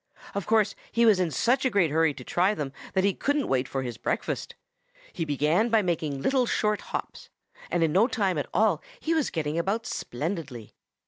Of 0.33 0.47
course 0.47 0.73
he 0.91 1.05
was 1.05 1.19
in 1.19 1.29
such 1.29 1.63
a 1.63 1.69
great 1.69 1.91
hurry 1.91 2.15
to 2.15 2.23
try 2.23 2.55
them 2.55 2.73
that 2.93 3.03
he 3.03 3.13
couldn't 3.13 3.47
wait 3.47 3.67
for 3.67 3.83
his 3.83 3.97
breakfast. 3.99 4.55
He 5.13 5.25
began 5.25 5.69
by 5.69 5.83
making 5.83 6.23
little 6.23 6.47
short 6.47 6.81
hops, 6.89 7.29
and 7.69 7.83
in 7.83 7.91
no 7.91 8.07
time 8.07 8.39
at 8.39 8.49
all 8.51 8.81
he 8.99 9.13
was 9.13 9.29
getting 9.29 9.59
about 9.59 9.85
splendidly. 9.85 10.73